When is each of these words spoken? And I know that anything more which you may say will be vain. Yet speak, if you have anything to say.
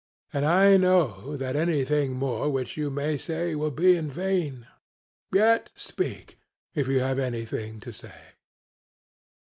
And 0.33 0.47
I 0.47 0.77
know 0.77 1.37
that 1.37 1.55
anything 1.55 2.13
more 2.13 2.49
which 2.49 2.75
you 2.75 2.89
may 2.89 3.17
say 3.17 3.53
will 3.53 3.69
be 3.69 3.99
vain. 3.99 4.65
Yet 5.31 5.69
speak, 5.75 6.39
if 6.73 6.87
you 6.87 7.01
have 7.01 7.19
anything 7.19 7.79
to 7.81 7.93
say. 7.93 8.19